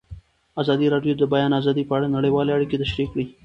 ازادي 0.61 0.87
راډیو 0.93 1.13
د 1.15 1.19
د 1.21 1.23
بیان 1.33 1.51
آزادي 1.59 1.83
په 1.87 1.93
اړه 1.97 2.13
نړیوالې 2.17 2.51
اړیکې 2.57 2.81
تشریح 2.83 3.07
کړي. 3.13 3.25